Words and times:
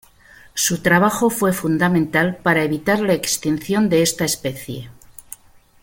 Se 0.55 0.77
trabajo 0.79 1.29
fue 1.29 1.53
fundamental 1.53 2.37
para 2.37 2.63
evitar 2.63 3.01
la 3.01 3.13
extinción 3.13 3.87
de 3.87 4.01
esta 4.01 4.25
especie. 4.25 4.89